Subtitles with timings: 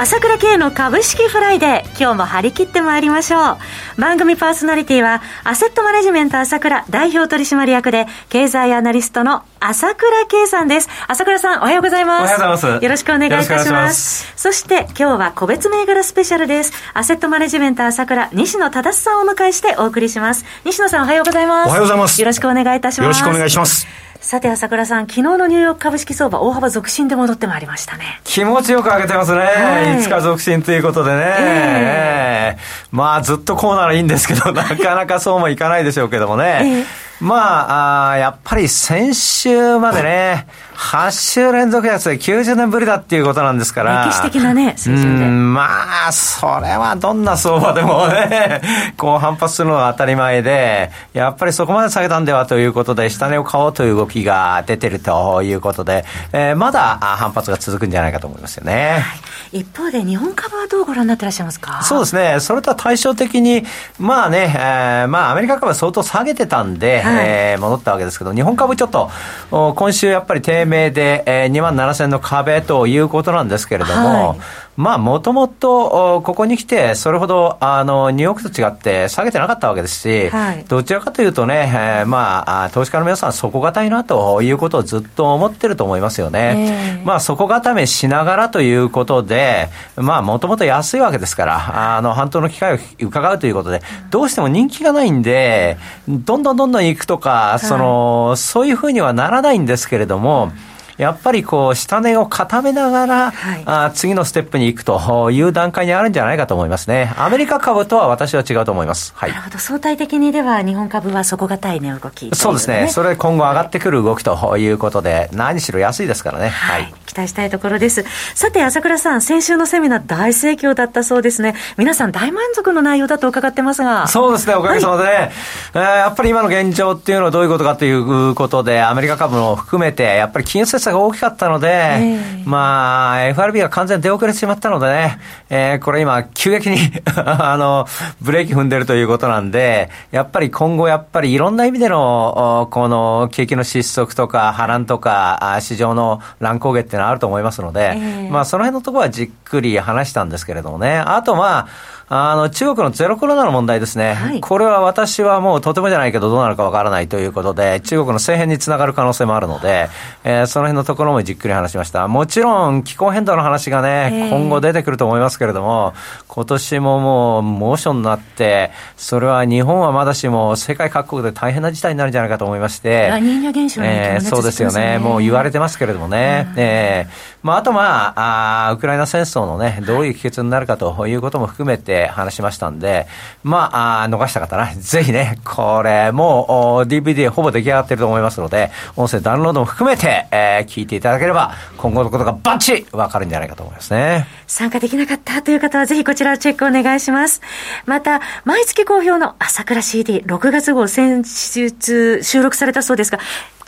[0.00, 3.54] 朝倉慶の株式フライデー今日も張り切ってまいりましょ
[3.96, 4.00] う。
[4.00, 10.88] 番組パーソナリティはアセットマネジメント朝倉代表取締役で経済アナリストの朝倉慶さんです。
[11.08, 12.20] 朝倉さんおはようございます。
[12.20, 12.84] おはようございます。
[12.84, 14.32] よろしくお願いいたします。
[14.36, 16.72] そして今日は個別銘柄スペシャルです。
[16.94, 20.44] アセットマネジメント朝倉西野忠さんをお迎えしてお送りします。
[20.64, 21.70] 西野さんおはようございます。
[21.70, 22.20] おはようございます。
[22.20, 23.02] よろしくお願いいたします。
[23.02, 28.20] よろしくお願いしますさて、朝倉さん、昨日のニューヨーク株式相場、大幅続伸で戻ってまいりましたね。
[28.24, 29.38] 気持ちよく上げてますね。
[29.38, 31.34] はい、5日続伸ということでね。
[31.38, 36.60] えー、まあ、ずっとこうならいいんですけど、 なかなかそうもいかないでしょうけどもね。
[36.62, 40.46] えーまあ、あやっぱり先週までね、
[40.78, 44.06] 8週連続安で90年ぶりだっていうことなんですから。
[44.06, 45.26] 歴史的なね、水準で。
[45.26, 48.62] まあ、それはどんな相場でもね、
[48.96, 59.02] こう反発するのは当たり前で、やっぱりそこまで下げたんではということで、下値を買おうという動きが出てるということで、えー、まだ反発が続くんじゃないかと思いますよね。
[59.02, 59.16] は
[59.52, 61.82] い、一方で日本株はどうご覧になってらっしゃいますか？
[61.82, 62.38] そうですね。
[62.38, 63.66] それとは対照的に、
[63.98, 69.10] まあね、えー、まあアメリカ株は相当下げてたんで、はい、えー、戻ったわけですけど、日本株ちょっと、
[69.50, 74.38] 今週やっぱり低迷で、えー、2万7000の壁ということなんですけれども、はい。
[74.78, 87.00] まあ、もともと、ここに来て、それほど、あの、ニューヨークと違って下げてなかったわけですし、はい、どちらかというとね、えー、まあ、投資家の皆さん、底堅いなということをずっと思ってると思いますよね。
[87.00, 95.76] えー、まあ、底固めしながらということで、まあ、もともと安いわけですから、あの、半島の機会を伺うということで、どうしても人気がないんで、
[96.06, 100.52] どんどんどんどん行くとか、その、そういうふうにはならないんですけれども、
[100.98, 107.14] やっぱりこう、下値を固めながら、はい、あ次のステップに行くという段階にあるんじゃないかと思いますね。
[107.16, 109.12] アメリカ株とは私は違うと思います。
[109.16, 109.30] はい。
[109.30, 109.58] なるほど。
[109.58, 112.88] 相対的にでは日本株は底堅い値動き、ね、そうですね。
[112.90, 116.48] それ今後上がってくる動きということで、何しろ安いですからね。
[116.48, 118.04] はい、はい期待したいところです。
[118.34, 121.54] さて、朝倉さん、先週のセミナー大盛況だったそうですね。
[121.78, 124.06] 皆さん大満足の内容だと伺ってますが。
[124.06, 125.30] そうですね、おかげさまで、はい、
[125.74, 135.18] えー、やっぱり今の現状っていうのはどういうことかということで、アメリカ株も含めて、やっぱり金融政策が大きかったので、えー、まあ、FRB が完全に出遅れてしまったのでね、
[135.50, 136.78] えー、これ今、急激に
[137.16, 137.86] あの、
[138.20, 150.98] ブレーキ踏んでるということなんで、やっぱり今後やっぱりいろんな意味での、この景気の失速とか波乱とか、市場の乱高下っていうのはあると思いますので、えー、まあその辺のところはじっくり話したんですけれどもね。
[150.98, 151.68] あとまあ、
[152.10, 154.14] あの、中国のゼロコロナの問題ですね。
[154.14, 159.88] はい、これは私はもうとてもじゃないけどどうなるかわからないということで、中国の政変につながる可能性もあるので、
[160.24, 162.08] えー、その辺のところもじっくり話しました。
[162.08, 165.92] もちろん気候変動の話がね、今後出てくると思いますけれども、
[166.28, 174.98] 今年ももう猛暑になって、それは日本はまだしも世界各国で大変な事態になるんじゃないかと思いまして、ラニーニャ現象、ね、えー、そうですよね。
[174.98, 176.46] もう言われてますけれどもね。
[176.52, 183.06] うん、えーまあ、あとまああ、ウクライナ戦争のね、どういう帰結になるかということも含めて話しましたんで、
[183.42, 194.26] まあ、逃した方な、 ぜひね、これもう DVD ほぼ出来上がってると思いますので、音声ダウンロードも含めて、えー、聞いていただければ、今後のことがバッチリわかるんじゃないかと思いますね。
[194.46, 197.40] 参加できなかったという方は、ぜひこちらチェックお願いします。
[197.86, 203.18] また、毎月好評の朝倉 CD、6月号先日収録されたそうですが、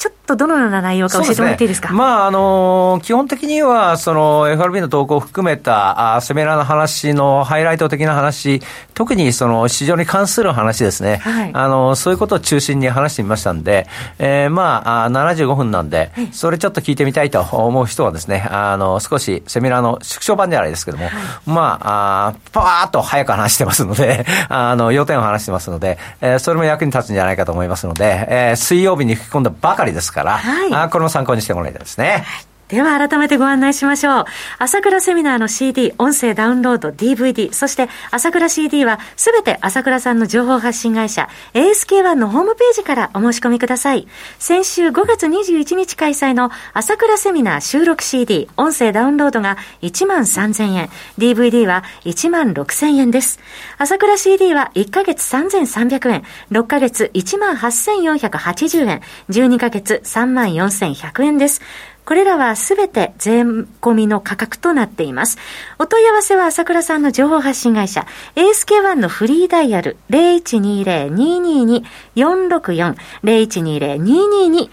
[0.01, 1.89] ちょっとどのような内容か教えてもらっていいですか？
[1.89, 8.63] すね、まあ、あの、基本的には、その、FRB の投稿を含めた、あセミナーの話のハイライト的な話、
[8.95, 11.19] 特にその、市場に関する話ですね。
[11.19, 13.87] はい、あの、そういうことを中心に話してみましたんで、
[14.19, 32.25] えー、まあ、あ75分なんで、それちょっと聞いてみたいと思う人はですね、あの、少しセミナーの縮小版じゃないですけども、はい、まあ、あパーッと早く話してますので、 あの、要点を話してますので、えー、それも役に立つんじゃないかと思いますので、えー、水曜日に吹き込んだばかりりですから、はい、あこれも参考にしてもらいたいですね。
[32.27, 34.25] はいでは改めてご案内しましょう。
[34.61, 44.07] 朝倉セミナーの CD、音声ダウンロード、DVD、そして朝倉 CD はすべて朝倉さんの情報発信会社 ASK1 のホームページからお申し込みください。
[44.39, 53.41] 先週5月21日開催の朝倉セミナー収録 CD、音声ダウンロードが1万3000円、DVD は1万6000円です。
[53.79, 56.23] 朝倉 CD は1ヶ月3300円、
[56.53, 61.63] 6ヶ月1万8480円、12ヶ月3万4100円です。
[62.11, 65.39] これらはすべて税込みの価格となっています。
[65.79, 68.05] お問い合わせは朝倉さんの情報発信会社、
[68.35, 74.71] ASK1 のフリーダイヤル0120-222-464、0120-222-464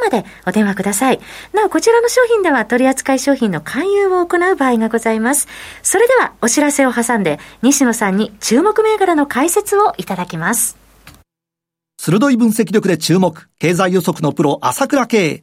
[0.00, 1.18] までお電話ください。
[1.52, 5.48] なお、こちらの商品では取扱い商品の勧誘を行う場合がございます。
[5.82, 10.76] それでは、お知らせを挟んで、西野さんに注目銘柄の解説をいただきます。
[11.98, 15.42] 鋭い分析力で注目、経済予測のプロ、朝倉慶。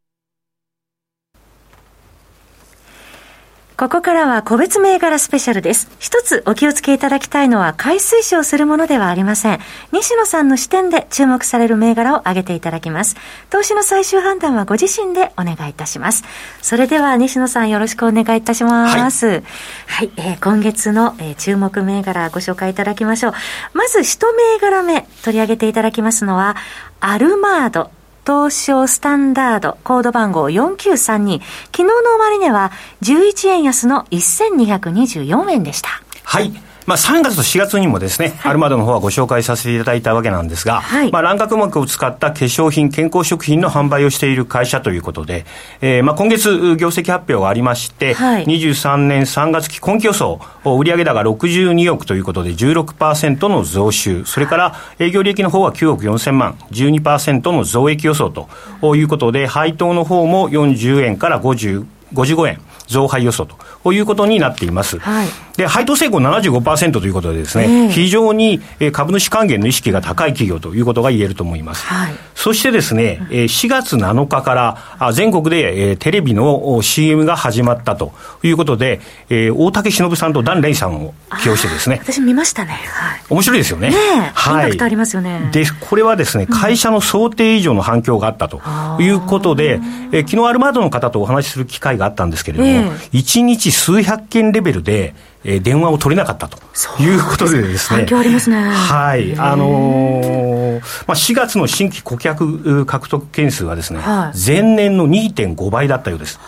[3.81, 5.89] ここからは個別銘柄スペシャルです。
[5.97, 9.59] 一つお気をつけいただきたいのは、買い推奨するものではありません。
[9.91, 13.15] 西野さんの視点で注目される銘柄を挙げていただきます。
[13.49, 16.23] 投資の最終判断はご自身でお願いいたします。
[16.61, 19.25] それでは西野さんよろしくお願いいたします。
[19.25, 19.41] はい、
[19.87, 23.33] はい、えー、今月の、えー、注目銘柄ご紹介いただきましょう。
[23.73, 26.55] まず一銘柄目取り上げていただきますのは、
[26.99, 27.89] アルマード。
[28.25, 31.41] 東証スタンダード、コード番号4932。
[31.41, 32.71] 昨日の終値は
[33.01, 35.89] 11円安の1224円でした。
[36.23, 36.51] はい。
[36.87, 45.45] まあ、3月と4月にもですね、はい、アルマドの方はご紹介させていただいたわけなんですが、はい、まあ、卵殻膜を使った化粧品、健康食品の販売をしている会社ということで、
[45.81, 64.99] えー、まあ、今月、業績発表がありまして、はい、23年3月期今期予想、売上高62億ということで16%の増収、それから営業利益の方は9億4000万、12%の増益予想ということで、配当の方も40円から50 55円増配予想ということになっています。
[64.99, 68.59] はい、で、配当成功75%ということでですね、えー、非常に
[68.91, 71.85] 株主還元の意識が高い企業ということが言えると思います。
[71.85, 74.55] はい、そしてですね、4月7日か
[74.99, 78.99] ら全国でテレビの CM が始まったということで、
[79.29, 81.99] 大竹しのぶさんとダン・レイさんを起用してですね。
[82.01, 82.71] 私見ましたね。
[82.71, 83.91] はい、面白いですよね。
[83.91, 84.63] ねはい。
[84.63, 85.51] インパクトありますよね。
[85.51, 88.59] で、これはですね、会社の想定以上の反響があったと
[88.99, 89.79] いうことで、
[90.11, 96.57] え昨日アルマードの方とお話しする機会があったんですけれども、えー、1日数百件レベルで、えー、電話を取れなかったと
[97.01, 98.07] いうことでですね。
[98.11, 98.69] ありますね。
[98.69, 99.37] はい。
[99.37, 106.39] あのー、まあ、4月の新規顧客獲得件数はですね、はい、前年の2.5倍だったようです。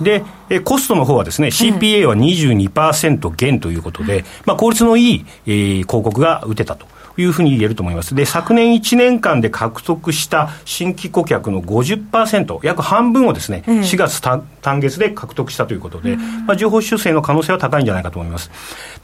[0.00, 6.86] で、えコストの方はですね、CPA は22%減ということで、まあ、効率のいい、えー、広告が打てたと。
[7.18, 8.14] いうふうに言えると思います。
[8.14, 14.46] で、昨年1年間で獲得した新規顧客の50%、約半分をですね、4月単
[14.80, 16.16] 月で獲得したということで、
[16.46, 18.50] まあ、情報修正の可能性は高いんじゃないかと思います。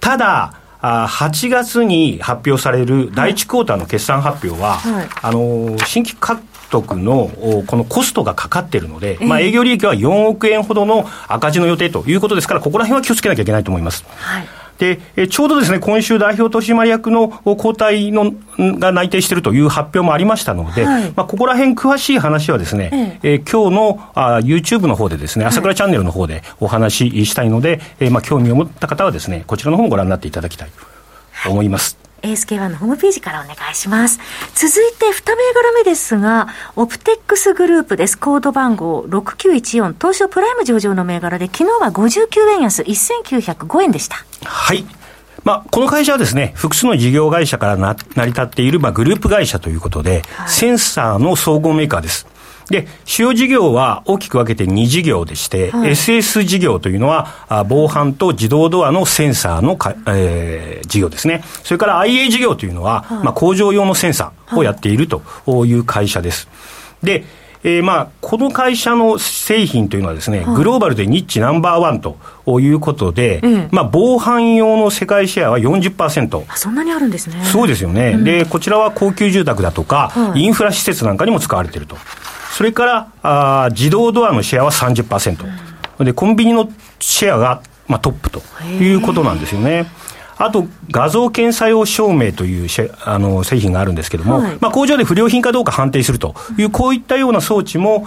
[0.01, 7.31] ただ、8月に発表される第1クォーターの決算発表は、はい、あの新規獲得の
[7.67, 14.05] このコストがかかっているので、まあ、営業利益は4億円ほどの赤字の予定ということですから、ここら辺は気をつけなきゃいけないと思います。
[14.17, 14.47] はい
[14.79, 18.33] で、ちょうどですね、今週代表取締役の交代の
[18.79, 23.35] が内定しているという発表もありましたので、はい、まあ、ここら辺詳しい話はですね、ええ。
[23.37, 30.71] ー、今日のあ YouTube の方でですね、朝倉チャンネルの方でお話ししたいので、えー、まあ、興味を持った方はですね、こちらの方もご覧になっていただきたい
[31.45, 32.04] と思います。
[32.25, 34.19] ASK1 のホームページからお願いします。
[34.55, 38.19] 続いて2銘柄目ですが、オプテックスグループです。
[38.19, 42.27] コード番号6914、東証プライム上場の銘柄で、昨日は59
[42.57, 44.17] 円安、1905円でした。
[44.45, 44.85] はい。
[45.45, 52.27] まあ、この会社はですね、複数の事業会社からな成り立っている、まあ、グループ会社ということで、はい、センサーの総合メーカーです。
[52.71, 61.43] で、主要事業は大きく分けて2事業でして、はい、SS 事業というのは、防犯と自動ドアのセンサーのか、えー、事業ですね。
[61.63, 65.23] それから IA 事業というのは、はい、まあ、工場用のセンサーをやっていると
[65.67, 66.49] いう会社です。
[67.03, 67.25] で、
[67.67, 72.19] えー、まあ、この会社の製品というのはですね、グローバルでニッチナンバーワンと
[72.61, 73.41] いうことで、
[73.71, 76.45] まあ、防犯用の世界シェアは40%。
[76.47, 77.43] あ、そんなにあるんですね。
[77.43, 78.13] そうですよね。
[78.17, 81.97] うん、で、こちらは高級住宅だとか、はい、インフラ施設なんかにも使われていると。
[82.55, 85.45] それからあ自動ドアのシェアは30%、
[85.99, 86.71] うん、でコンビニの
[87.01, 89.87] シェアが、まあ、トップということなんですよね。
[90.37, 92.69] あと画像検査用証明という
[93.05, 98.07] あの製品があるんですけれども、はい、まあ、工場で不良品かどうか判定するという、こういったような装置も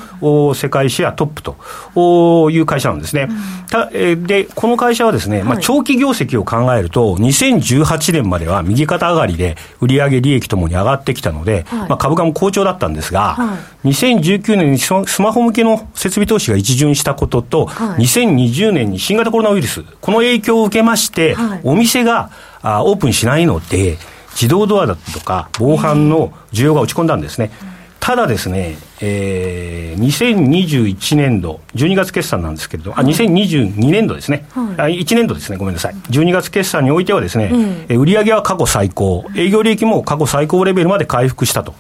[0.53, 3.29] 世界シェアトップという会社なんですね。
[3.69, 22.16] たで、この会社はですね、まあ、長期業績を考えると、2018年までは右肩上がりで売上利益ともに上がってきたので、はい、まあ、株価も好調だったんですが、はい、2019年にスマホ向けの設備投資が一巡したことと、はい、2020年に新型コロナウイルス、この影響を受けまして、お店が
[22.62, 23.97] あオープンしないので、
[24.31, 27.51] 自動ドアだとか防犯の需要が落ち込んだんですね。
[28.00, 34.45] ただですね、えー、2021年度、12月決算なんですけれど、あ、2022年度ですね、
[34.77, 35.95] はい、1年度ですね、ごめんなさい。
[36.09, 37.51] 12月決算においてはですね、
[37.89, 41.74] うん、売上は過去最高、営業利益も過去最高レベルまで回復したと。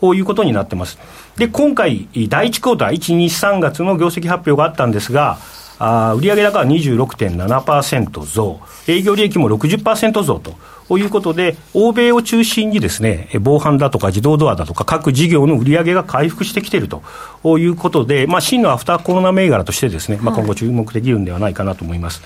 [0.00, 0.98] こういうことになってます。
[1.36, 5.38] で、今回、第1クォーター、1、2、3月の業績発表があったんですが、
[5.84, 10.54] あ売上高は26.7%増、営業利益も60%増と。
[10.88, 22.22] ということで、欧米を中心にですね、防犯だとか自動ドアだとか各事業の売り上げが回復してきているということで、まあ、真のアフターコロナ銘柄としてですね、まあ、今後注目できるんではないかなと思います。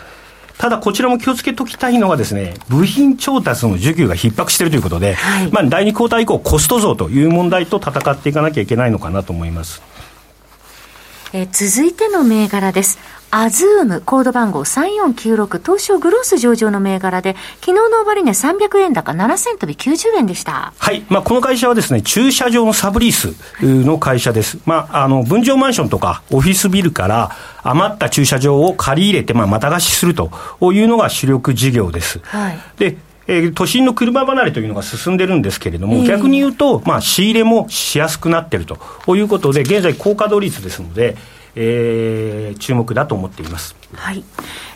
[0.58, 9.80] ただ、こちらも気をつけときたいのはですね、部品調達の需給が逼迫しているということで、はい、まあ、第2クォーター以降、コスト増という問題と戦っていかなきゃいけないのかなと思います。
[11.36, 12.98] え続いての銘柄です。
[13.30, 20.72] アズーム、コード番号3496、東証グロース上場の銘柄で、昨日の終値300円高7銭飛び90円でした。
[20.78, 21.04] はい。
[21.10, 24.58] まあ、この会社はですね、駐車場のサブリースの会社です。
[24.64, 30.30] まあ、あの、分譲マンションとかオフィスビルから余った駐車場を借り入れて、まあ、また貸しすると
[30.72, 32.20] いうのが主力事業です。
[32.22, 32.58] はい。
[32.78, 32.96] で、
[33.28, 38.78] えー、都心の車離れというのが進んでるんですけれども、逆に言うと、まあ、仕入れもしやすくなってると
[39.16, 41.16] いうことで、現在、高稼働率ですので、
[41.56, 43.74] えー、注目だと思っています。
[43.94, 44.22] はい。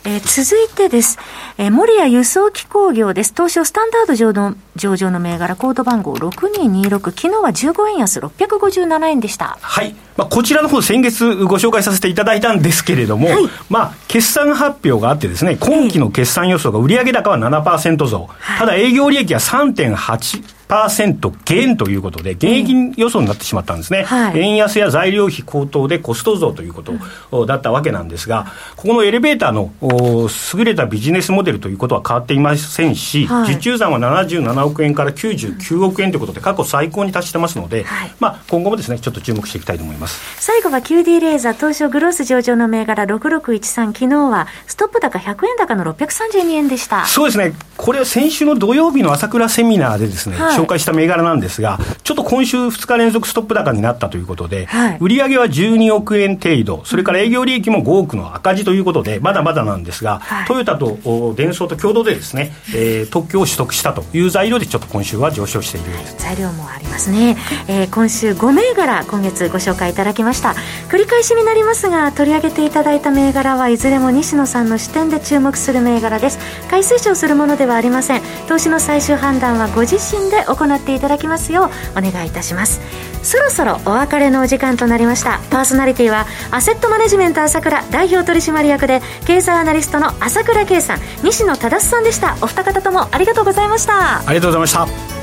[0.03, 1.19] えー、続いてです。
[1.59, 3.33] えー、森谷輸送機工業です。
[3.33, 7.11] 東証スタンダード上の上場の銘柄、コード番号6226。
[7.11, 9.59] 昨日は15円安657円でした。
[9.61, 9.95] はい。
[10.17, 18.27] まあ、こちらの方、先月ご紹介させていただいたんですけれども、はい、まあ、決算発表があってですね、今期の決算予想が売上高は7%増。
[18.39, 20.60] はい、ただ営業利益は3.8%。
[20.71, 28.47] 1%減ということで、減益予想になってしまったんですね、はい、円安や材料費高騰でコスト増ということだったわけなんですが、
[28.77, 40.21] ここのエレベーターの優れたビジネスモデルということは変わっていませんし、はい、受注残は77億円から99億円ということで、過去最高に達してますので、はい、まあ、今後もですね、ちょっと注目していきたいと思います。
[40.41, 47.05] 最後は QD レーザー、東証グロース上場の銘柄6613、昨日はストップ高100円高の632円でした。
[47.05, 65.87] そうですね、これは先週の土曜日の朝倉セミナーでですね、はい、紹介した銘柄なんですが、ちょっと今週2日連続ストップ高になったということで、はい、売上は12億円程度、それから営業利益も5億の赤字ということで、まだまだなんですが、はい、トヨタとデンソーと共同でですね、えー、特許を取得したという材料で、ちょっと今週は上昇している
[66.19, 67.35] 材料もありますね、
[67.67, 70.53] えー、今週5銘柄、今月ご紹介いただきました。
[70.89, 76.37] 繰り返しになりますが、取り上げていただいた銘柄はいずれも西野さんの視点で注目する銘柄です。
[76.69, 78.21] 買い推奨するものでははありません。
[78.47, 82.79] 投資の最終判断はご自身で行っていただきますようお願いいたします。
[83.23, 85.39] そろそろお別れのお時間となりました。
[85.49, 90.99] パーソナリティはアセットマネジメント朝倉代表取締役で経済アナリストの朝倉圭さん。
[91.23, 92.35] 西野忠さんでした。
[92.41, 94.19] お二方ともありがとうございました。
[94.19, 95.20] ありがとうございました。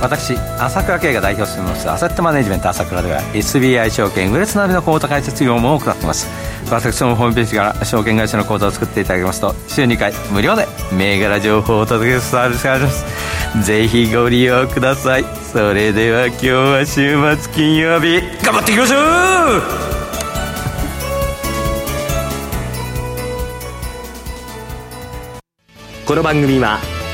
[0.00, 6.28] 私朝倉慶が代表していますアセットマネジメント朝倉では SBI 証券ウレスナビの口座開設業務を行っています。
[6.70, 10.66] 私のホームページから証券会社の口座を作っていただきますと週2回無料で
[10.96, 13.04] 銘柄情報をお届けするサービスがあります。
[13.62, 15.24] ぜひご利用ください。
[15.52, 19.90] それでは今日は週末金曜日頑張っていきましょう
[26.06, 26.78] この番組は